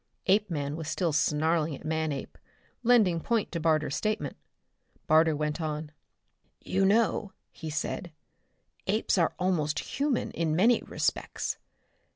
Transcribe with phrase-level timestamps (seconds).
[0.25, 2.35] Apeman was still snarling at Manape,
[2.81, 4.35] lending point to Barter's statement.
[5.05, 5.91] Barter went on.
[6.59, 8.11] "You know," he said,
[8.87, 11.57] "apes are almost human in many respects.